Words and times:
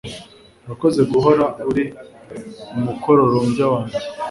Urakoze 0.65 1.01
guhora 1.11 1.45
uri 1.69 1.83
umukororombya 2.77 3.65
wanjye 3.73 3.99